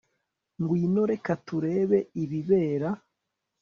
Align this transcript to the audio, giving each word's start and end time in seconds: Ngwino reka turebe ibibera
Ngwino 0.61 1.01
reka 1.11 1.33
turebe 1.47 1.99
ibibera 2.23 2.89